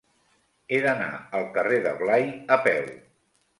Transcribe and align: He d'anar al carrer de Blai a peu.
He 0.69 0.79
d'anar 0.85 1.09
al 1.41 1.45
carrer 1.59 1.79
de 1.85 1.93
Blai 2.01 2.27
a 2.59 2.61
peu. 2.67 2.91